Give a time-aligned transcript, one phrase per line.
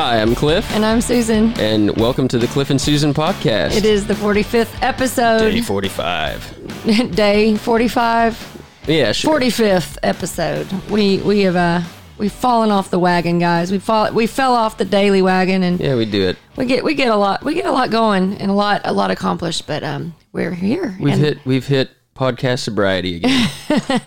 [0.00, 1.52] Hi, I'm Cliff, And I'm Susan.
[1.60, 3.76] and welcome to the Cliff and Susan podcast.
[3.76, 7.14] It is the 45th episode, day 45.
[7.14, 9.38] day 45, Yeah, sure.
[9.38, 10.72] 45th episode.
[10.88, 11.82] We we have uh
[12.16, 13.70] we've fallen off the wagon, guys.
[13.70, 16.38] We fall we fell off the daily wagon, and Yeah, we do it.
[16.56, 18.94] we get we get a lot we get a lot going and a lot a
[18.94, 19.66] lot accomplished.
[19.66, 20.96] But um, we're here.
[20.98, 21.90] We've hit we've hit
[22.20, 23.48] podcast sobriety again.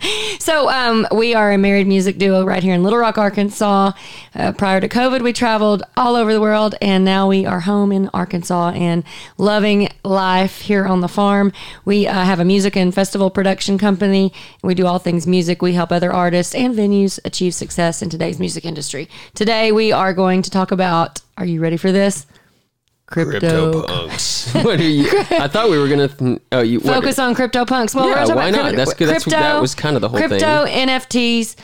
[0.43, 3.93] So um, we are a married music duo right here in Little Rock, Arkansas.
[4.35, 7.93] Uh, prior to COVID, we traveled all over the world, and now we are home
[7.93, 9.05] in Arkansas and
[9.37, 11.53] loving life here on the farm.
[11.85, 14.33] We uh, have a music and festival production company.
[14.61, 15.61] We do all things music.
[15.61, 19.07] We help other artists and venues achieve success in today's music industry.
[19.33, 21.21] Today, we are going to talk about.
[21.37, 22.25] Are you ready for this?
[23.13, 23.83] Crypto.
[23.83, 24.53] punks.
[24.63, 25.07] what are you?
[25.31, 26.07] I thought we were gonna.
[26.07, 27.95] Th- oh, you what- Focus on CryptoPunks.
[27.95, 28.61] Well, Yeah, we're why not?
[28.61, 29.07] crypto- That's good.
[29.09, 30.29] That's- that was kind of the whole thing.
[30.29, 31.55] Crypto, NFTs,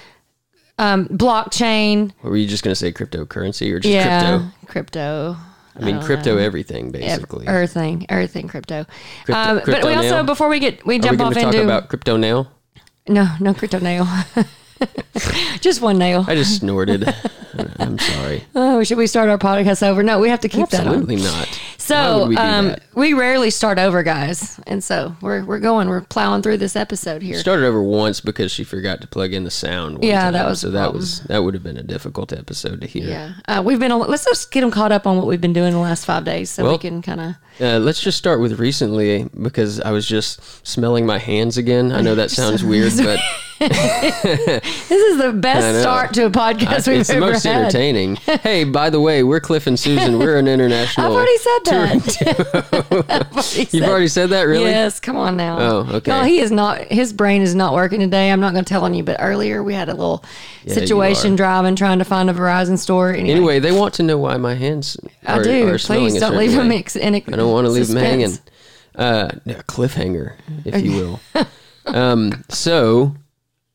[0.77, 2.12] um, blockchain.
[2.23, 4.66] Were you just gonna say cryptocurrency or just Yeah, crypto?
[4.67, 5.38] crypto.
[5.75, 6.42] I mean, don't crypto know.
[6.42, 7.47] everything basically.
[7.47, 8.86] Everything, everything crypto.
[9.25, 10.23] Crypto- um, but crypto we also, now?
[10.23, 12.47] before we get, we Are we jump going off to talk into about crypto now?
[13.08, 14.05] no, no crypto nail,
[15.61, 16.25] just one nail.
[16.27, 17.13] I just snorted.
[17.80, 18.44] I'm sorry.
[18.55, 20.03] Oh, should we start our podcast over?
[20.03, 20.88] No, we have to keep that on.
[20.88, 21.59] Absolutely not.
[21.77, 26.44] So, we um, we rarely start over, guys, and so we're we're going, we're plowing
[26.44, 27.39] through this episode here.
[27.39, 30.03] started over once because she forgot to plug in the sound.
[30.03, 33.08] Yeah, that was so that was that would have been a difficult episode to hear.
[33.08, 33.97] Yeah, uh, we've been.
[33.97, 36.52] Let's just get them caught up on what we've been doing the last five days,
[36.52, 37.36] so we can kind of.
[37.59, 41.91] Uh, let's just start with recently because I was just smelling my hands again.
[41.91, 43.19] I know that sounds weird, but
[43.59, 47.57] This is the best start to a podcast we've it's the ever most had.
[47.63, 48.15] entertaining.
[48.41, 50.17] hey, by the way, we're Cliff and Susan.
[50.17, 51.07] We're an international.
[51.07, 51.73] I've already said that.
[52.81, 54.69] Already You've said- already said that, really?
[54.69, 55.59] Yes, come on now.
[55.59, 56.09] Oh, okay.
[56.11, 56.80] No, he is not.
[56.85, 58.31] His brain is not working today.
[58.31, 60.23] I'm not going to tell on you, but earlier we had a little
[60.65, 63.09] you situation driving, trying to find a Verizon store.
[63.11, 64.95] Anyway, Anyway, they want to know why my hands
[65.27, 65.77] are, I do.
[65.80, 67.13] Please don't leave them ex- in.
[67.15, 68.37] I don't want to leave them hanging.
[68.95, 71.19] Uh, a cliffhanger, if you will.
[71.86, 73.15] um, so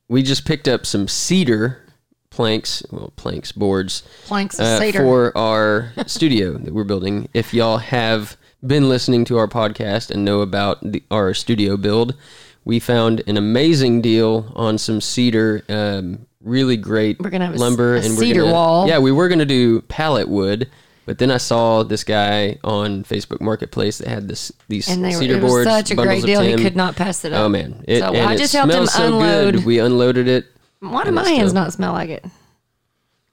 [0.08, 1.80] we just picked up some cedar
[2.30, 4.98] planks, well, planks, boards Planks of uh, cedar.
[4.98, 7.28] for our studio that we're building.
[7.32, 12.16] If y'all have been listening to our podcast and know about the, our studio build,
[12.64, 15.62] we found an amazing deal on some cedar.
[15.68, 18.88] Um, really great We're gonna have a lumber a and cedar we're gonna, wall.
[18.88, 20.70] Yeah, we were gonna do pallet wood,
[21.06, 25.08] but then I saw this guy on Facebook Marketplace that had this these and they
[25.14, 25.70] were, cedar it was boards.
[25.70, 26.40] such a bundles great of deal.
[26.42, 26.62] He tin.
[26.64, 27.40] could not pass it up.
[27.44, 27.84] Oh man!
[27.86, 29.54] It, so and I it just helped him smells so unload.
[29.54, 29.64] good.
[29.64, 30.46] We unloaded it.
[30.80, 32.24] Why do and my it's hands still- not smell like it?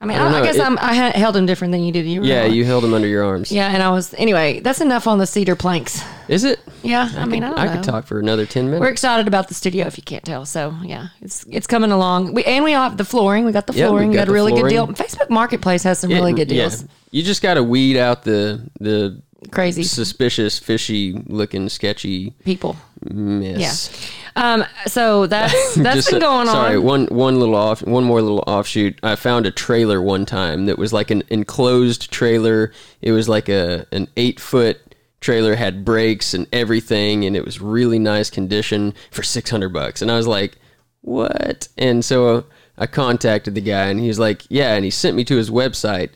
[0.02, 2.06] I mean, I I, I, guess It- I'm, I held him different than you did.
[2.08, 3.52] You Yeah, you held them under your arms.
[3.52, 4.60] Yeah, and I was anyway.
[4.60, 6.02] That's enough on the cedar planks.
[6.28, 6.60] Is it?
[6.82, 7.74] Yeah, I, mean, I don't I know.
[7.74, 8.82] could talk for another ten minutes.
[8.82, 10.46] We're excited about the studio, if you can't tell.
[10.46, 12.34] So yeah, it's it's coming along.
[12.34, 13.46] We and we have the flooring.
[13.46, 14.10] We got the Yeah, flooring.
[14.10, 14.76] we got got, a really flooring.
[14.76, 15.06] good deal.
[15.06, 16.70] Facebook Marketplace has some Yeah, really mm, good yeah.
[16.70, 16.86] deals.
[17.12, 22.76] You just got to weed out the the Crazy suspicious, fishy looking, sketchy people.
[23.10, 23.90] mess.
[24.36, 24.64] Um.
[24.88, 26.66] So that's that's been a- going sorry, on.
[26.66, 29.00] Sorry, one one little off, one more little offshoot.
[29.04, 32.72] I found a trailer one time that was like an enclosed trailer.
[33.02, 34.80] It was like a an eight foot
[35.20, 40.02] trailer, had brakes and everything, and it was really nice condition for six hundred bucks.
[40.02, 40.58] And I was like,
[41.02, 41.68] what?
[41.78, 42.46] And so
[42.78, 45.52] I contacted the guy, and he was like, yeah, and he sent me to his
[45.52, 46.10] website.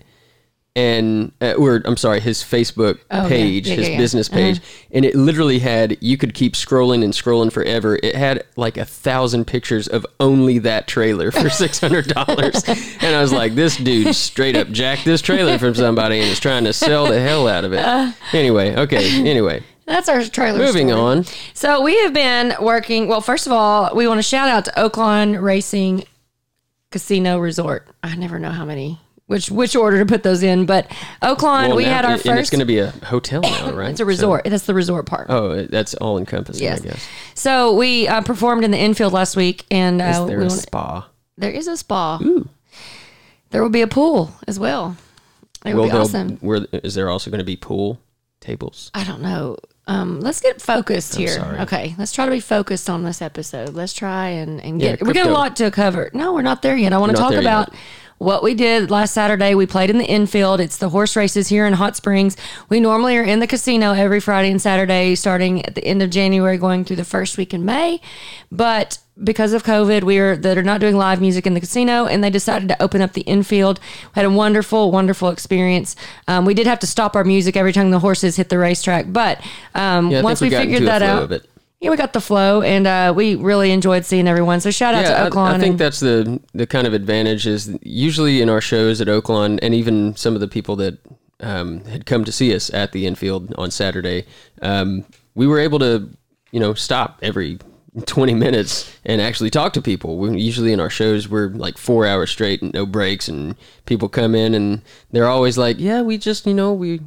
[0.77, 3.97] And uh, or I'm sorry, his Facebook Oh, page, Yeah, his yeah, yeah.
[3.97, 4.59] business page,
[4.91, 7.97] and it literally had you could keep scrolling and scrolling forever.
[8.03, 13.15] It had like a thousand pictures of only that trailer for six hundred dollars, and
[13.15, 16.65] I was like, this dude straight up jacked this trailer from somebody and is trying
[16.65, 18.13] to sell the hell out of it.
[18.33, 19.25] Anyway, okay.
[19.29, 20.59] Anyway, That's our trailer.
[20.59, 20.99] moving story.
[21.01, 21.23] on.
[21.53, 23.07] So we have been working.
[23.07, 26.03] Well, first of all, we want to shout out to Oaklawn Racing
[26.91, 27.87] Casino Resort.
[28.03, 28.99] I never know how many.
[29.27, 30.87] Which which order to put those in, but
[31.23, 32.39] Oaklawn, Well, we now- had our and first.
[32.41, 33.89] it's going to be a hotel now, right?
[33.89, 34.43] it's a resort.
[34.45, 35.27] That's the resort part.
[35.29, 36.81] oh, that's all encompassing, Yes.
[36.81, 37.07] I guess.
[37.33, 40.37] So we uh, performed in the infield last week, and uh, Is there we a
[40.47, 41.09] wanna- spa?
[41.37, 42.19] there is a spa.
[43.49, 44.95] There will be a pool as well.
[45.65, 46.37] It will be awesome.
[46.37, 47.99] where is there also going to be pool
[48.41, 48.91] tables?
[48.93, 49.57] I don't know.
[49.87, 51.29] Um, let's get focused here.
[51.29, 51.59] sorry.
[51.59, 53.69] Okay, let's try to be focused on this episode.
[53.73, 55.05] Let's try and, and Yeah, get.
[55.07, 56.09] we got a lot to cover.
[56.13, 56.93] No, we're not there yet.
[56.93, 57.79] I want to talk about yet.
[58.17, 59.55] What we did last Saturday.
[59.55, 60.59] We played in the infield.
[60.59, 62.37] It's the horse races here in Hot Springs.
[62.69, 66.09] We normally are in the casino every Friday and Saturday, starting at the end of
[66.09, 68.01] January, going through the first week in May.
[68.51, 72.05] But because of COVID, we are that are not doing live music in the casino,
[72.05, 73.79] and they decided to open up the infield.
[74.15, 75.95] We had a wonderful, wonderful experience.
[76.27, 79.05] Um, we did have to stop our music every time the horses hit the racetrack,
[79.09, 79.41] but
[79.73, 81.41] um, Yeah, once we, we, figured that out.
[81.85, 84.59] Yeah, we got the flow, and uh, we really enjoyed seeing everyone.
[84.59, 85.51] So shout out Yeah, to Oaklawn.
[85.51, 89.01] I, I think and- that's the the kind of advantage is usually in our shows
[89.01, 90.97] at Oaklawn, and even some of the people that
[91.41, 94.25] um, had come to see us at the infield on Saturday,
[94.63, 95.05] um,
[95.35, 96.09] we were able to,
[96.51, 97.59] you know, stop every
[98.07, 100.17] 20 minutes and actually talk to people.
[100.17, 103.55] We, usually in our shows, we're like four hours straight and no breaks, and
[103.85, 107.01] people come in and they're always like, "Yeah, we just, you know, we."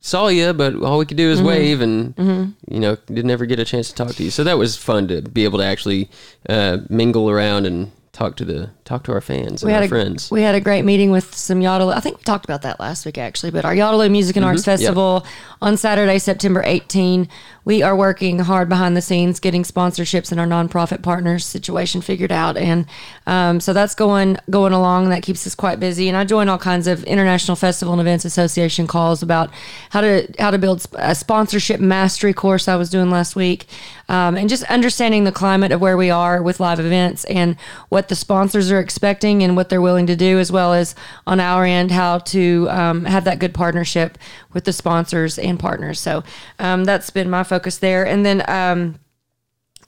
[0.00, 1.46] Saw you, but all we could do is Mm-hmm.
[1.48, 4.30] wave, and you know, didn't ever get a chance to talk to you.
[4.30, 6.08] So that was fun to be able to actually
[6.48, 9.84] uh, mingle around and talk to the talk to our fans and we our had
[9.84, 10.28] a, friends.
[10.28, 11.90] We had a great meeting with some Yodel.
[11.90, 14.64] I think we talked about that last week actually, but our Yodeloo Music and Arts
[14.64, 15.24] Festival
[15.62, 17.28] on Saturday, September 18.
[17.64, 22.32] We are working hard behind the scenes, getting sponsorships and our nonprofit partners situation figured
[22.32, 22.86] out, and
[23.26, 25.10] um, so that's going going along.
[25.10, 26.08] That keeps us quite busy.
[26.08, 29.50] And I join all kinds of international festival and events association calls about
[29.90, 33.66] how to how to build a sponsorship mastery course I was doing last week,
[34.08, 37.56] um, and just understanding the climate of where we are with live events and
[37.88, 40.94] what the sponsors are expecting and what they're willing to do, as well as
[41.26, 44.18] on our end how to um, have that good partnership
[44.52, 46.00] with the sponsors and partners.
[46.00, 46.24] So
[46.58, 48.42] um, that's been my focus there, and then.
[48.48, 48.98] Um,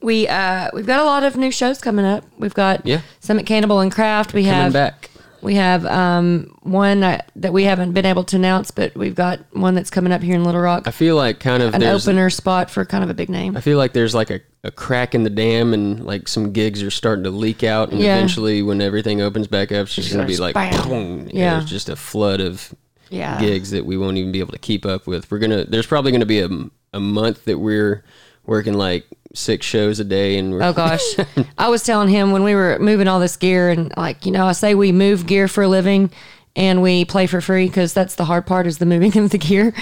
[0.02, 2.24] we uh, we've got a lot of new shows coming up.
[2.38, 3.02] We've got Yeah.
[3.20, 4.32] Summit Cannibal and Craft.
[4.32, 5.10] We Coming have back.
[5.42, 9.40] We have um, one uh, that we haven't been able to announce, but we've got
[9.54, 10.86] one that's coming up here in Little Rock.
[10.86, 12.06] I feel like kind of An there's.
[12.06, 13.56] opener spot for kind of a big name.
[13.56, 16.82] I feel like there's like a, a crack in the dam, and like some gigs
[16.82, 18.16] are starting to leak out, and Yeah.
[18.16, 20.88] eventually, when everything opens back up, it's just gonna be like, Bam.
[20.88, 21.58] boom, Yeah.
[21.58, 22.74] there's just a flood of
[23.08, 23.40] Yeah.
[23.40, 25.30] gigs that we won't even be able to keep up with.
[25.30, 25.64] We're gonna.
[25.64, 26.48] There's probably gonna be a,
[26.92, 28.04] a month that we're
[28.46, 31.02] working like six shows a day, and Oh gosh,
[31.58, 34.46] I was telling him when we were moving all this gear, and like you know,
[34.46, 36.10] I say we move gear for a living,
[36.56, 39.38] and we play for free because that's the hard part is the moving of the
[39.38, 39.72] gear.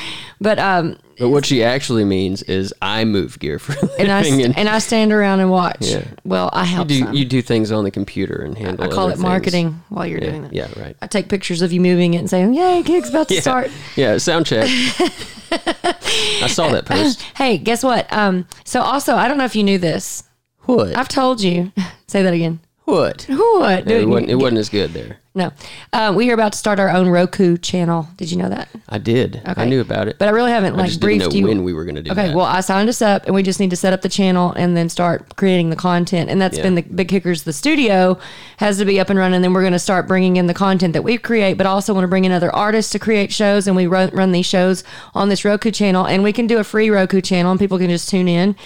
[0.41, 4.13] But um, But what she actually means is I move gear for a living, and
[4.13, 5.79] I st- and I stand around and watch.
[5.81, 6.05] Yeah.
[6.25, 6.89] Well, I you help.
[6.89, 7.15] do some.
[7.15, 8.85] you do things on the computer and handle.
[8.85, 8.93] It.
[8.93, 9.23] I call it things.
[9.23, 10.53] marketing while you're doing that.
[10.53, 10.95] yeah, right.
[11.01, 13.71] I take pictures of you moving it and saying, "Yay, gig's about to Yeah, start."
[13.97, 14.19] yeah.
[14.19, 14.69] Sound check.
[15.51, 17.23] I saw that post.
[17.37, 18.13] Hey, guess what?
[18.13, 20.25] Um, so also, I don't know if you knew this.
[20.63, 20.97] What?
[20.97, 21.73] I've told you.
[22.07, 22.61] Say that again.
[22.89, 23.27] What?
[23.29, 23.87] What?
[23.87, 25.19] Yeah, it, wasn't, it wasn't as good there.
[25.35, 25.53] No.
[25.93, 28.09] Uh, we are about to start our own Roku channel.
[28.17, 28.69] Did you know that?
[28.89, 29.41] I did.
[29.45, 30.19] I knew about it.
[30.19, 31.47] But I really haven't I like just didn't briefed know you.
[31.47, 32.35] when we were going to do Okay, that.
[32.37, 34.77] well, I signed us up, and we just need to set up the channel and
[34.77, 36.29] then start creating the content.
[36.31, 36.65] And that's Yeah.
[36.65, 37.45] been the big kickers.
[37.45, 38.19] The studio
[38.57, 39.43] has to be up and running.
[39.43, 42.05] Then we're going to start bringing in the content that we create, but also want
[42.05, 43.67] to bring in other artists to create shows.
[43.69, 44.83] And we run, run these shows
[45.15, 47.91] on this Roku channel, and we can do a free Roku channel, and people can
[47.91, 48.57] just tune in.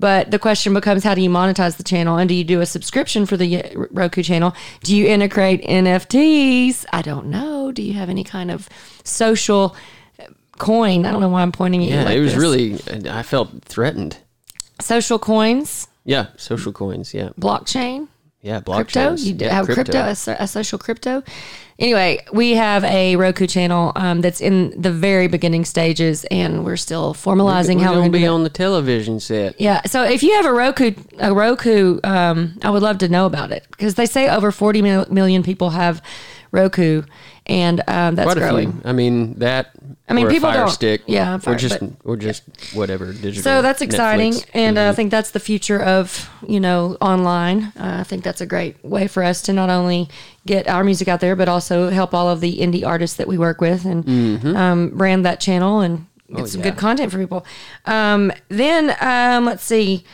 [0.00, 2.16] But the question becomes, how do you monetize the channel?
[2.16, 4.54] And do you do a subscription for the Roku channel?
[4.82, 6.86] Do you integrate NFTs?
[6.90, 7.70] I don't know.
[7.70, 8.68] Do you have any kind of
[9.04, 9.76] social
[10.58, 11.04] coin?
[11.04, 11.94] I don't know why I'm pointing at you.
[11.96, 12.40] yeah, like it was this.
[12.40, 13.10] really.
[13.10, 14.16] I felt threatened.
[14.80, 17.12] social coins, Yeah, social coins.
[17.12, 18.08] Yeah, blockchain,
[18.42, 18.72] yeah, crypto.
[19.00, 19.24] blockchains.
[19.24, 21.22] You do yeah, have crypto, a, so- a social crypto.
[21.78, 26.76] Anyway, we have a Roku channel um, that's in the very beginning stages, and we're
[26.76, 29.58] still formalizing We're how we're gonna be be on the television set.
[29.58, 29.80] Yeah.
[29.86, 33.50] So if you have a Roku, a Roku, um, I would love to know about
[33.50, 36.02] it because they say over 40 mil- million people have
[36.52, 37.02] Roku,
[37.50, 38.72] and um, that's Quite a growing.
[38.72, 38.80] few.
[38.84, 39.70] I mean that.
[40.08, 41.02] I mean, or a people Fire don't- Stick.
[41.06, 42.42] yeah, Fire- or just but- or just
[42.74, 43.42] whatever digital.
[43.42, 44.46] So that's exciting, Netflix.
[44.54, 44.86] and Mm-hmm.
[44.86, 47.72] uh, I think that's the future of you know online.
[47.78, 50.08] Uh, I think that's a great way for us to not only
[50.46, 53.36] get our music out there, but also help all of the indie artists that we
[53.38, 54.06] work with and
[54.56, 56.42] um, brand that channel and get Mm-hmm.
[56.42, 56.70] Oh, some yeah.
[56.70, 57.44] good content for people.
[57.86, 60.04] Um, then um, let's see.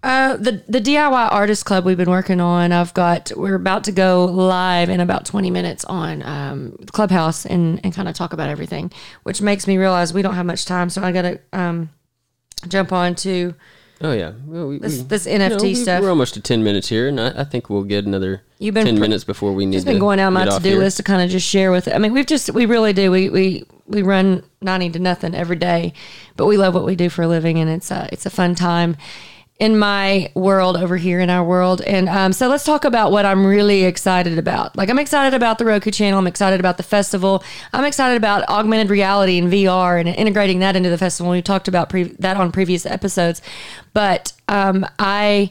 [0.00, 2.70] Uh, the the DIY artist club we've been working on.
[2.70, 7.80] I've got we're about to go live in about twenty minutes on um, Clubhouse and
[7.84, 8.92] and kind of talk about everything,
[9.24, 10.88] which makes me realize we don't have much time.
[10.88, 11.90] So I got to um,
[12.68, 13.54] jump on to
[14.00, 16.00] Oh yeah, well, we, this we- this you know, NFT stuff.
[16.00, 18.84] We're almost to ten minutes here, and I, I think we'll get another You've been
[18.86, 19.84] ten pr- minutes before we need to.
[19.84, 20.78] been going down my to do here.
[20.78, 21.88] list to kind of just share with.
[21.92, 23.10] I mean, we've just we really do.
[23.10, 25.92] We we we run ninety to nothing every day,
[26.36, 28.54] but we love what we do for a living, and it's a it's a fun
[28.54, 28.96] time
[29.58, 31.80] in my world over here in our world.
[31.82, 34.76] And um, so let's talk about what I'm really excited about.
[34.76, 36.18] Like I'm excited about the Roku channel.
[36.18, 37.42] I'm excited about the festival.
[37.72, 41.32] I'm excited about augmented reality and VR and integrating that into the festival.
[41.32, 43.42] We talked about pre- that on previous episodes,
[43.94, 45.50] but um, I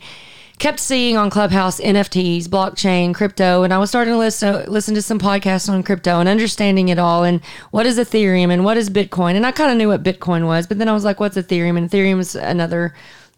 [0.57, 5.01] kept seeing on Clubhouse NFTs, blockchain, crypto, and I was starting to listen listen to
[5.01, 8.89] some podcasts on crypto and understanding it all and what is Ethereum and what is
[8.89, 9.35] Bitcoin.
[9.35, 11.77] And I kind of knew what Bitcoin was, but then I was like, what's Ethereum?
[11.77, 12.93] And Ethereum is another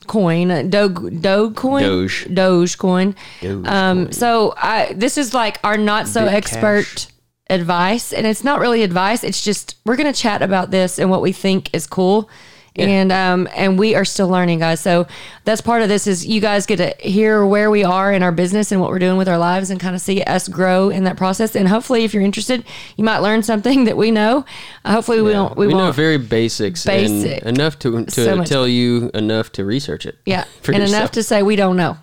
[0.10, 2.78] coin, uh, Doge, coin, Doge.
[2.78, 3.16] coin.
[3.40, 3.68] Dogecoin.
[3.68, 7.08] Um, so I this is like our not so expert
[7.50, 9.24] advice, and it's not really advice.
[9.24, 12.30] It's just we're gonna chat about this and what we think is cool.
[12.76, 14.80] And um and we are still learning, guys.
[14.80, 15.08] So
[15.44, 18.32] that's part of this is you guys get to hear where we are in our
[18.32, 21.04] business and what we're doing with our lives and kind of see us grow in
[21.04, 21.56] that process.
[21.56, 22.64] And hopefully, if you're interested,
[22.96, 24.46] you might learn something that we know.
[24.86, 25.58] Uh, hopefully, we don't.
[25.58, 27.42] We, we know very basics Basic.
[27.44, 30.18] and enough to to So tell you enough to research it.
[30.26, 30.90] Yeah, and yourself.
[30.90, 31.98] enough to say we don't know.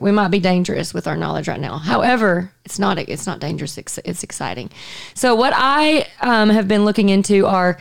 [0.00, 1.78] We might be dangerous with our knowledge right now.
[1.78, 2.98] However, it's not.
[2.98, 3.78] It's not dangerous.
[3.78, 4.70] It's, it's exciting.
[5.14, 7.78] So what I um, have been looking into are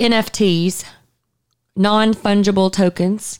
[0.00, 0.84] NFTs,
[1.76, 3.38] non fungible tokens,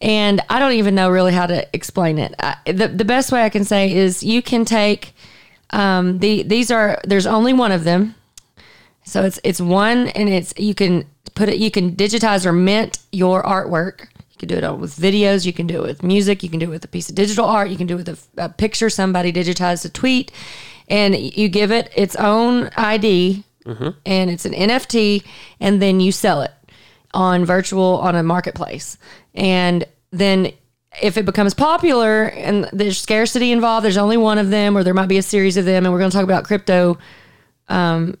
[0.00, 2.34] and I don't even know really how to explain it.
[2.38, 5.14] I, the The best way I can say is you can take
[5.70, 8.14] um, the these are there's only one of them.
[9.04, 12.98] So it's it's one, and it's you can put it, you can digitize or mint
[13.12, 14.00] your artwork.
[14.32, 15.46] You can do it with videos.
[15.46, 16.42] You can do it with music.
[16.42, 17.70] You can do it with a piece of digital art.
[17.70, 18.08] You can do it with
[18.38, 20.30] a, a picture somebody digitized a tweet,
[20.88, 23.42] and you give it its own ID,
[24.06, 25.24] and it's an NFT,
[25.60, 26.52] and then you sell it
[27.14, 28.98] on virtual on a marketplace,
[29.34, 30.52] and then
[31.02, 34.94] if it becomes popular and there's scarcity involved, there's only one of them, or there
[34.94, 36.98] might be a series of them, and we're going to talk about crypto.
[37.68, 38.16] Um,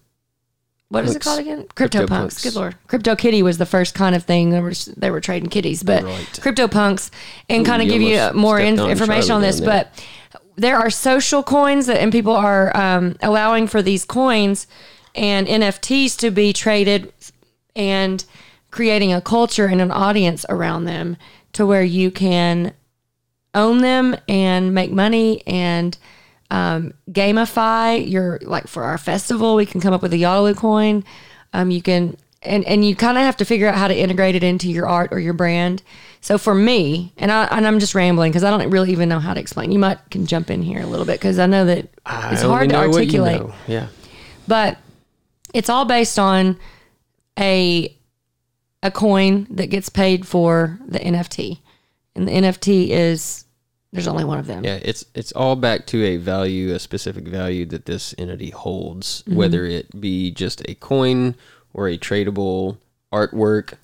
[0.90, 1.66] what is it called again?
[1.74, 2.34] Crypto, Crypto punks.
[2.34, 2.42] punks.
[2.44, 4.50] Good lord, crypto kitty was the first kind of thing.
[4.50, 6.38] They were they were trading kitties, but Right.
[6.40, 7.10] crypto punks,
[7.48, 9.60] and Ooh, kind of give you more in, on information on this.
[9.60, 9.92] But
[10.56, 14.66] there are social coins that, and people are um, allowing for these coins
[15.14, 17.12] and NFTs to be traded
[17.76, 18.24] and
[18.70, 21.16] creating a culture and an audience around them
[21.52, 22.72] to where you can
[23.54, 25.96] own them and make money and
[26.50, 31.04] um, gamify your like for our festival we can come up with a Yalu coin
[31.52, 34.34] um, you can and and you kind of have to figure out how to integrate
[34.34, 35.82] it into your art or your brand
[36.20, 39.18] so for me and I and I'm just rambling because I don't really even know
[39.18, 41.64] how to explain you might can jump in here a little bit because I know
[41.66, 43.54] that I it's hard to what you articulate know.
[43.66, 43.88] Yeah.
[44.46, 44.78] but
[45.52, 46.58] it's all based on
[47.38, 47.94] a
[48.82, 51.58] a coin that gets paid for the NFT,
[52.14, 53.44] and the NFT is
[53.92, 54.64] there's only one of them.
[54.64, 59.22] Yeah, it's it's all back to a value, a specific value that this entity holds,
[59.22, 59.36] Mm-hmm.
[59.36, 61.34] whether it be just a coin
[61.72, 62.78] or a tradable
[63.12, 63.74] artwork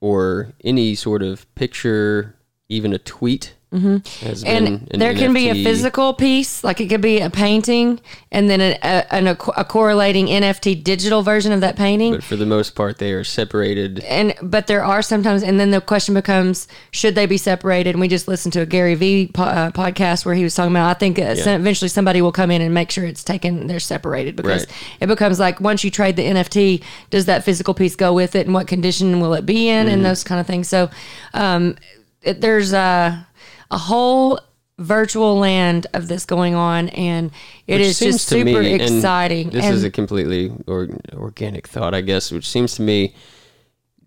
[0.00, 2.34] or any sort of picture,
[2.68, 3.54] even a tweet.
[3.72, 4.46] Mm-hmm.
[4.46, 8.00] And an there can be a physical piece, like it could be a painting,
[8.30, 12.12] and then a, a, an, a, correlating NFT digital version of that painting.
[12.12, 14.00] but for the most part, they are separated.
[14.00, 18.00] and but there are sometimes and then the question becomes should they be separated and
[18.00, 20.88] we just listened to a gary vee po- uh, podcast where he was talking about
[20.90, 23.80] i think uh, some- eventually somebody will come in and make sure it's taken they're
[23.80, 24.76] separated because Right.
[25.00, 28.46] it becomes like once you trade the nft does that physical piece go with it
[28.46, 29.94] and what condition will it be in Mm-hmm.
[29.94, 30.90] and those kind of things so
[31.34, 31.76] um,
[32.22, 33.26] it, there's a,
[33.72, 34.38] a whole
[34.78, 37.30] virtual land of this going on and
[37.66, 41.66] it Which is just super me- and exciting This and is a completely or, organic
[41.66, 43.14] thought, I guess, which seems to me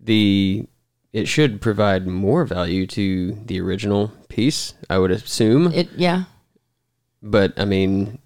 [0.00, 0.66] the
[1.12, 4.74] it should provide more value to the original piece.
[4.90, 6.24] I would assume, it yeah
[7.22, 8.18] but I mean,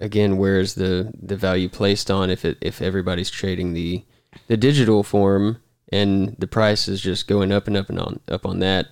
[0.00, 4.04] again, where's the the value placed on if it if everybody's trading the
[4.46, 5.60] the digital form
[5.90, 8.88] and the price is just going up and up and on up on that?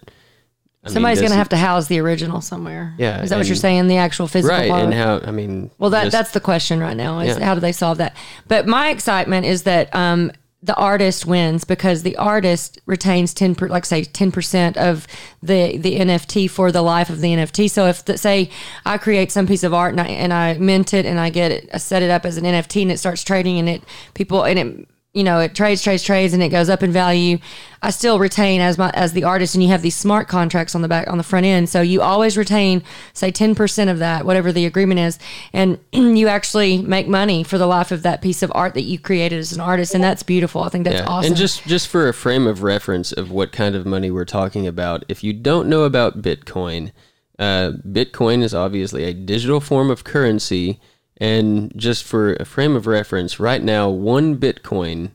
[0.84, 2.92] I mean, Somebody's going to have to house the original somewhere.
[2.98, 3.86] Yeah, Is that what you're saying?
[3.86, 4.82] The actual physical right part?
[4.84, 7.44] and how I mean, well, that just- that's the question right now is Yeah.
[7.44, 8.16] how do they solve that?
[8.48, 13.68] But my excitement is that um, the artist wins because the artist retains 10 per,
[13.68, 15.06] like say 10% of
[15.40, 17.68] the the NFT for the life of the NFT.
[17.70, 18.50] So if the, say
[18.84, 21.52] I create some piece of art and I and I mint it and I get
[21.52, 23.82] it I set it up as an NFT and it starts trading and it
[24.14, 27.38] people and it you know it trades trades trades and it goes up in value.
[27.83, 30.81] I still retain as my as the artist and you have these smart contracts on
[30.81, 31.69] the back on the front end.
[31.69, 35.19] So you always retain say 10% of that whatever the agreement is
[35.52, 38.99] and you actually make money for the life of that piece of art that you
[38.99, 40.62] created as an artist and that's beautiful.
[40.62, 41.28] I think that's Yeah, awesome.
[41.28, 44.66] And just just for a frame of reference of what kind of money we're talking
[44.66, 46.92] about, if you don't know about Bitcoin,
[47.38, 50.81] uh, Bitcoin is obviously a digital form of currency.
[51.23, 55.12] And just for a frame of reference, right now one Bitcoin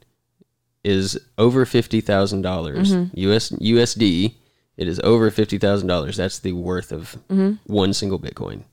[0.82, 3.20] is over fifty thousand dollars mm-hmm.
[3.20, 4.36] US USD.
[4.78, 6.16] It is over fifty thousand dollars.
[6.16, 7.56] That's the worth of mm-hmm.
[7.66, 8.64] one single Bitcoin.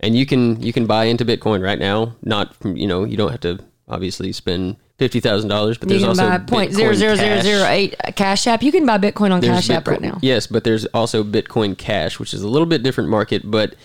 [0.00, 2.14] And you can you can buy into Bitcoin right now.
[2.20, 6.06] Not you know you don't have to obviously spend fifty thousand dollars, but you there's
[6.06, 7.42] also buy point Bitcoin zero zero zero Cash.
[7.42, 10.18] zero eight uh, cash app you can buy bitcoin on There's cash app right now
[10.20, 13.76] Yes, but there's also Bitcoin Cash, which is a little bit different market, but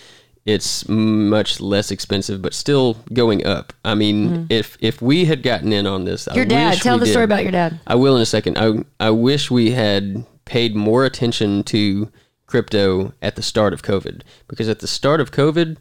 [0.45, 3.73] it's much less expensive, but still going up.
[3.85, 6.35] I mean, if if we had gotten in on this, Mm-hmm.
[6.37, 7.11] your I dad tell the did.
[7.11, 8.57] story about your dad I will in a second.
[8.57, 12.09] I I wish we had paid more attention to
[12.47, 15.77] crypto at the start of COVID because at the start of COVID,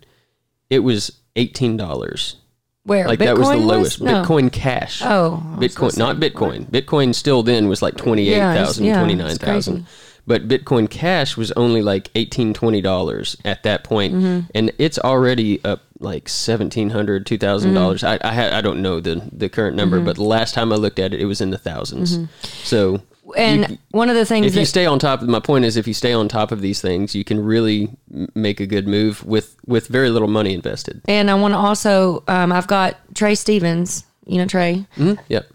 [0.69, 2.37] it was eighteen dollars
[2.85, 4.00] Where Like that was the Bitcoin lowest.
[4.02, 4.23] No.
[4.23, 5.02] Bitcoin Cash.
[5.05, 6.71] Oh, Bitcoin, not Bitcoin.
[6.71, 9.76] Bitcoin still then was like 28,000, Yeah, it's- yeah, 29,000.
[9.79, 14.40] it's But Bitcoin Cash was only like 18 $20 at that point, Mm-hmm.
[14.54, 17.75] and it's already up like $1,700, $2,000.
[17.75, 18.26] dollars Mm-hmm.
[18.26, 20.76] I I, ha- I don't know the, the current number, but the last time I
[20.76, 22.28] looked at it, it was in the 1000s
[22.64, 23.04] So Mm-hmm.
[23.37, 25.76] And you- one of the things if you stay on top of my point is
[25.76, 27.88] if you stay on top of these things, you can really
[28.34, 31.00] make a good move with with very little money invested.
[31.06, 34.04] And I want to also, um, I've got Trey Stevens.
[34.26, 34.84] You know Trey.
[34.96, 35.20] Mm-hmm.
[35.28, 35.46] Yep.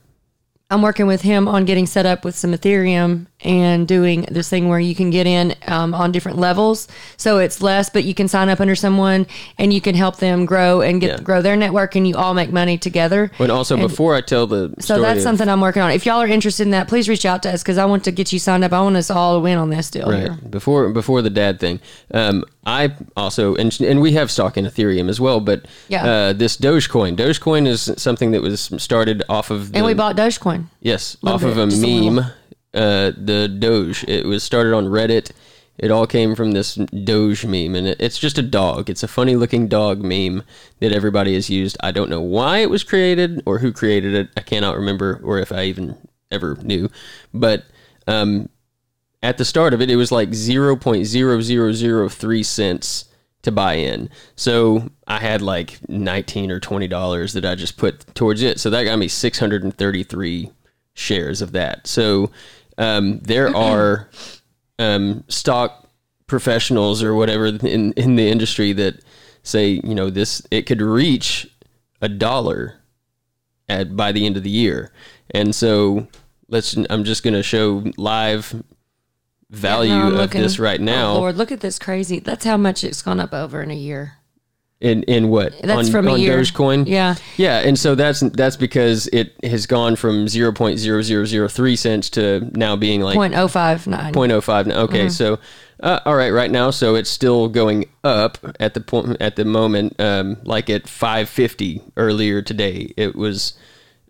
[0.72, 4.68] I'm working with him on getting set up with some Ethereum and doing this thing
[4.68, 6.88] where you can get in um, on different levels.
[7.18, 10.46] So it's less, but you can sign up under someone and you can help them
[10.46, 11.24] grow and get Yeah.
[11.24, 13.32] grow their network, and you all make money together.
[13.40, 15.92] And also, before I tell the So that's of- something I'm working on.
[15.92, 18.12] If y'all are interested in that, please reach out to us because I want to
[18.12, 18.74] get you signed up.
[18.74, 20.38] I want us all to win on this deal here.
[20.50, 21.80] Before before the dad thing,
[22.14, 26.06] um, I also and and we have stock in Ethereum as well, but Yeah.
[26.06, 30.16] uh, this Dogecoin, Dogecoin is something that was started off of the, And we bought
[30.16, 30.66] Dogecoin.
[30.82, 32.32] yes off of bit, a a meme, little.
[32.76, 34.04] Uh, the Doge.
[34.08, 35.32] It was started on Reddit.
[35.78, 38.90] It all came from this Doge meme, and it, it's just a dog.
[38.90, 40.44] It's a funny looking dog meme
[40.80, 41.78] that everybody has used.
[41.82, 44.30] I don't know why it was created or who created it.
[44.38, 45.98] I cannot remember, or if I even
[46.32, 46.90] ever knew.
[47.34, 47.66] But
[48.08, 48.50] um,
[49.22, 53.06] at the start of it, it was like 0.0003 cents
[53.42, 54.10] to buy in.
[54.36, 58.60] So I had like 19 or 20 dollars that I just put towards it.
[58.60, 60.52] So that got me 633
[60.94, 61.88] shares of that.
[61.88, 62.32] So
[62.78, 64.10] um, there are
[64.80, 65.88] um, stock
[66.28, 68.96] professionals or whatever in in the industry that
[69.44, 71.48] say you know this it could reach
[72.02, 72.80] a dollar
[73.70, 74.92] at by the end of the year,
[75.32, 76.08] and so
[76.48, 76.76] let's.
[76.90, 78.64] I'm just going to show live
[79.50, 81.14] value No, of looking- this right now.
[81.14, 82.20] Oh, Lord, look at this crazy.
[82.20, 84.18] That's how much it's gone up over in a year.
[84.82, 86.40] In in what That's on, from a on year.
[86.40, 86.88] Dogecoin?
[86.88, 87.16] Yeah.
[87.38, 91.48] Yeah, and so that's that's because it has gone from zero point zero zero zero
[91.48, 94.14] three cents to now being like Point oh five nine.
[94.14, 94.72] 0.05.
[94.74, 95.10] Okay, Mm-hmm.
[95.10, 95.40] so
[95.82, 99.44] uh, all right, right now, so it's still going up at the point at the
[99.46, 102.94] moment, um, like at 550 earlier today.
[102.96, 103.54] It was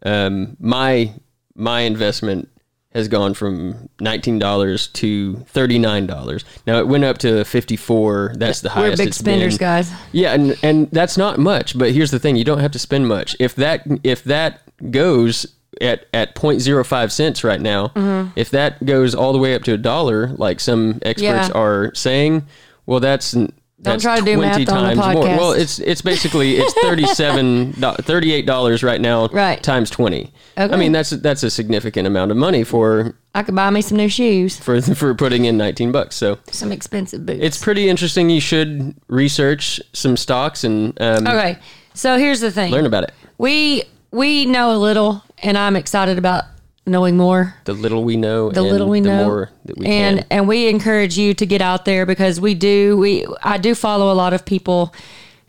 [0.03, 1.13] um, my
[1.55, 2.49] my investment
[2.95, 6.43] has gone from nineteen dollars to thirty nine dollars.
[6.65, 8.33] Now it went up to fifty four.
[8.37, 8.93] That's the highest.
[8.93, 9.67] We're big it's spenders, been.
[9.67, 9.91] guys.
[10.11, 13.07] Yeah, and and that's not much, but here's the thing: you don't have to spend
[13.07, 13.35] much.
[13.39, 15.45] If that if that goes
[15.81, 18.31] at at 0.05 cents right now, Mm-hmm.
[18.37, 21.51] if that goes all the way up to a dollar, like some experts Yeah.
[21.53, 22.47] are saying,
[22.85, 23.35] well, that's
[23.79, 25.23] that's try to do math 20 on the times more.
[25.25, 25.37] podcast.
[25.37, 29.61] Well, it's it's basically it's 37 38 dollars right now, Right.
[29.61, 30.31] Times 20.
[30.57, 30.73] Okay.
[30.73, 33.97] I mean, that's that's a significant amount of money for I could buy me some
[33.97, 36.15] new shoes, for for putting in 19 bucks.
[36.15, 37.39] So some expensive boots.
[37.41, 38.29] it's pretty interesting.
[38.29, 41.57] You should research some stocks and um, okay.
[41.93, 42.71] So here's the thing.
[42.71, 43.13] learn about it.
[43.37, 46.45] We we know a little, and I'm excited about
[46.85, 47.55] knowing more.
[47.65, 50.27] The little we know, The and little we the know, more that we and can.
[50.29, 52.97] and we encourage you to get out there because we do.
[52.97, 54.93] We I do follow a lot of people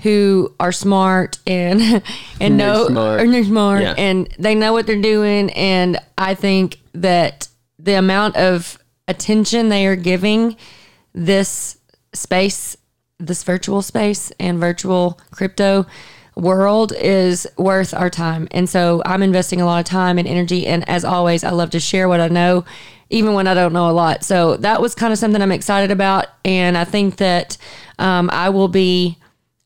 [0.03, 2.03] who are smart and
[2.40, 3.20] and know smart.
[3.20, 3.94] and they're smart Yeah.
[3.96, 5.51] and they know what they're doing.
[5.53, 10.57] And I think that the amount of attention they are giving
[11.14, 11.79] this
[12.12, 12.77] space,
[13.18, 15.87] this virtual space and virtual crypto
[16.37, 18.46] world is worth our time.
[18.51, 20.66] And so I'm investing a lot of time and energy.
[20.66, 22.64] And as always, I love to share what I know,
[23.11, 24.22] even when I don't know a lot.
[24.22, 26.27] So that was kind of something I'm excited about.
[26.44, 27.57] And I think that
[27.99, 29.18] um, I will be.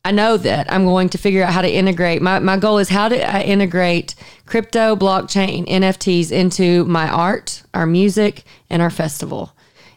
[0.03, 2.23] I know that I'm going to figure out how to integrate.
[2.23, 4.15] My, my goal is how do I integrate
[4.47, 9.55] crypto, blockchain, NFTs into my art, our music, and our festival.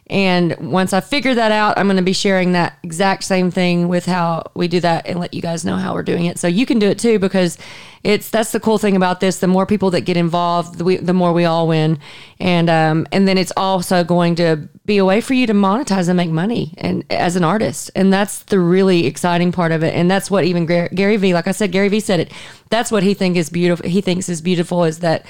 [0.08, 3.88] And once I figure that out, I'm going to be sharing that exact same thing
[3.88, 6.38] with how we do that and let you guys know how we're doing it.
[6.38, 7.56] So you can do it too because
[8.02, 9.38] it's that's the cool thing about this.
[9.38, 11.98] The more people that get involved, the, we, the more we all win.
[12.38, 16.10] And um, and then it's also going to be a way for you to monetize
[16.10, 17.90] and make money and as an artist.
[17.96, 19.94] And that's the really exciting part of it.
[19.94, 22.30] And that's what even Gar- Gary Vee, like I said, Gary Vee said it.
[22.68, 23.88] That's what he think is beautiful.
[23.88, 25.24] He thinks is beautiful is that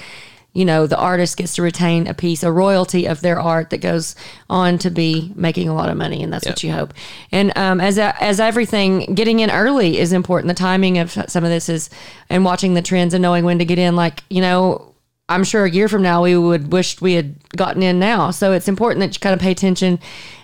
[0.55, 3.79] you know the artist gets to retain a piece a royalty of their art that
[3.79, 4.15] goes
[4.49, 6.93] on to be making a lot of money and that's what you hope.
[7.31, 10.47] And um, as as everything getting in early is important.
[10.47, 11.89] The timing of some of this is
[12.29, 14.93] and watching the trends and knowing when to get in like you know
[15.27, 18.31] I'm sure a year from now we would wish we had gotten in now.
[18.31, 19.99] So it's important that you kind of pay attention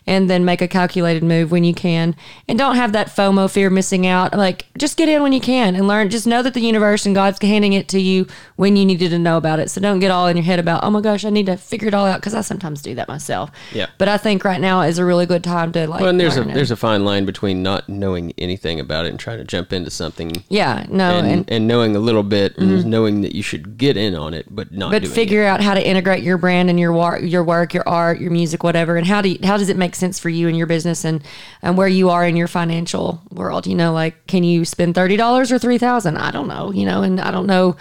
[0.07, 2.15] and then make a calculated move when you can.
[2.47, 4.35] And don't have that FOMO fear missing out.
[4.35, 6.09] Like just get in when you can and learn.
[6.09, 9.19] Just know that the universe and God's handing it to you when you needed to
[9.19, 9.69] know about it.
[9.69, 11.87] So don't get all in your head about, oh my gosh, I need to figure
[11.87, 13.51] it all out because I sometimes do that myself.
[13.71, 13.87] Yeah.
[13.97, 16.01] But I think right now is a really good time to like.
[16.01, 19.09] Well, and there's a and- there's a fine line between not knowing anything about it
[19.09, 22.57] and trying to jump into something yeah no and, and, and, knowing a little bit
[22.57, 22.89] and mm-hmm.
[22.89, 24.91] knowing that you should get in on it, but not.
[24.91, 28.19] but figure out how to integrate your brand and your work, your work, your art,
[28.19, 30.58] your music, whatever, and how do you, how does it make sense for you and
[30.58, 31.23] your business and
[31.62, 33.67] and where you are in your financial world?
[33.67, 36.17] You know, like can you spend thirty dollars or three thousand?
[36.17, 36.71] I don't know.
[36.71, 37.75] You know, and I don't know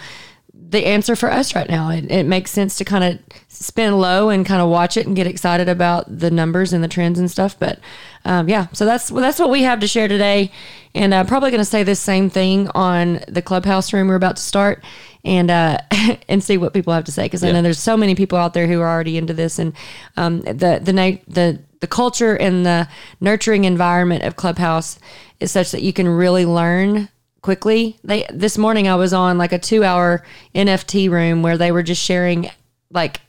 [0.71, 1.89] the answer for us right now.
[1.89, 3.19] It, it makes sense to kind of
[3.49, 6.87] spin low and kind of watch it and get excited about the numbers and the
[6.87, 7.59] trends and stuff.
[7.59, 7.79] But
[8.23, 10.51] um, yeah, so that's well, that's what we have to share today.
[10.95, 14.37] And I'm probably going to say this same thing on the clubhouse room we're about
[14.37, 14.83] to start,
[15.25, 15.77] and uh,
[16.29, 18.53] and see what people have to say because I know there's so many people out
[18.53, 19.73] there who are already into this, and
[20.15, 22.87] um, the the na- the the culture and the
[23.19, 24.97] nurturing environment of clubhouse
[25.39, 27.09] is such that you can really learn
[27.41, 27.97] quickly.
[28.03, 30.23] They this morning I was on like a 2-hour
[30.55, 32.49] NFT room where they were just sharing
[32.91, 33.19] like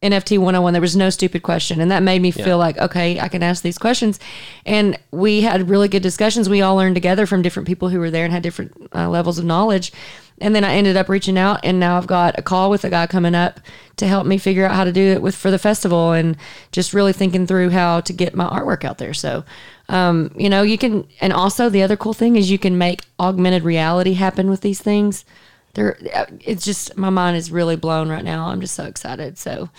[0.00, 3.26] NFT 101 there was no stupid question and that made me feel like okay, I
[3.26, 4.20] can ask these questions.
[4.64, 6.48] And we had really good discussions.
[6.48, 9.40] We all learned together from different people who were there and had different uh, levels
[9.40, 9.92] of knowledge.
[10.40, 12.90] And then I ended up reaching out and now I've got a call with a
[12.90, 13.60] guy coming up
[13.96, 16.36] to help me figure out how to do it with for the festival and
[16.70, 19.14] just really thinking through how to get my artwork out there.
[19.14, 19.44] So
[19.88, 23.02] um, you know, you can, and also the other cool thing is you can make
[23.18, 25.24] augmented reality happen with these things.
[25.74, 25.96] They're,
[26.40, 28.48] it's just my mind is really blown right now.
[28.48, 29.38] I'm just so excited.
[29.38, 29.70] So,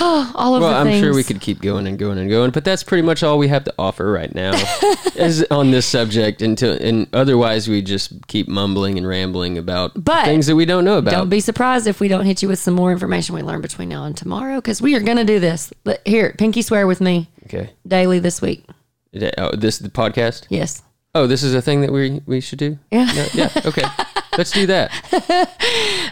[0.34, 1.00] all of Well, I'm things.
[1.00, 3.48] sure we could keep going and going and going, but that's pretty much all we
[3.48, 4.52] have to offer right now
[5.16, 6.42] is on this subject.
[6.42, 10.84] Until and otherwise, we just keep mumbling and rambling about But things that we don't
[10.84, 11.10] know about.
[11.12, 13.88] Don't be surprised if we don't hit you with some more information we learn between
[13.88, 15.72] now and tomorrow because we are going to do this.
[16.04, 17.70] Here, Pinky swear with me okay.
[17.86, 18.64] daily this week.
[19.38, 20.46] Oh, this the podcast.
[20.48, 20.82] Yes.
[21.18, 22.78] Oh, this is a thing that we we should do.
[22.92, 23.04] Yeah.
[23.06, 23.50] No, yeah.
[23.66, 23.82] Okay.
[24.36, 24.90] Let's do that.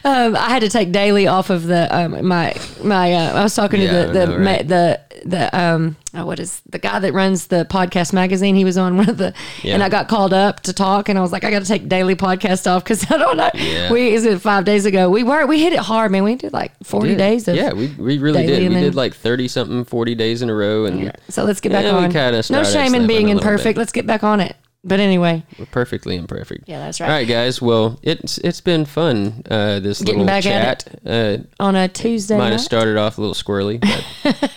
[0.05, 3.13] Um, I had to take daily off of the um, my my.
[3.13, 4.41] Uh, I was talking Yeah, to the the know, right?
[4.63, 8.55] ma- the the um oh, what is the guy that runs the podcast magazine?
[8.55, 9.75] He was on one of the, Yeah.
[9.75, 11.89] and I got called up to talk, and I was like, I got to take
[11.89, 13.51] daily podcast off because I don't know.
[13.55, 13.91] Yeah.
[13.91, 15.11] We is it five days ago?
[15.11, 16.23] We were we hit it hard, man.
[16.23, 17.49] We did like forty days.
[17.49, 18.61] Of, yeah, we, we really did.
[18.61, 21.61] and We then- did like thirty something, forty days in a row, and So let's
[21.61, 22.13] get back on.
[22.51, 23.77] No shame in being imperfect.
[23.77, 24.55] Let's get back on it.
[24.87, 26.69] But anyway, we're perfectly imperfect.
[26.69, 27.11] Yeah, that's right.
[27.11, 27.61] All right, guys.
[27.61, 29.43] Well, it's it's been fun.
[29.51, 31.01] Uh, this Getting little back at chat.
[31.05, 34.53] Uh, on a Tuesday might night, have started off a little squirrely, but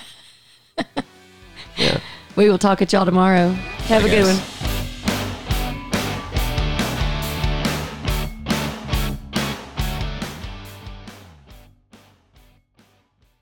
[1.77, 1.99] yeah.
[2.35, 3.49] we will talk at y'all tomorrow.
[3.87, 4.39] Have a good one.